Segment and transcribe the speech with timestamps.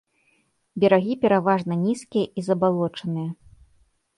[0.83, 3.29] Берагі пераважна нізкія і забалочаныя.